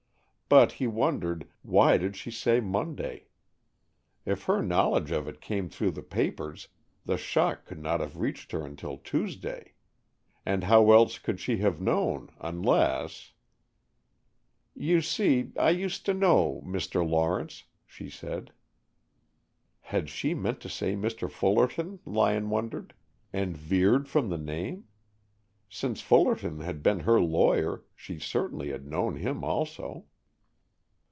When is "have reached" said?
8.01-8.51